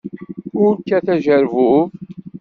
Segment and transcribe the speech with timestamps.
[0.63, 1.89] Ur kkat ajerbub.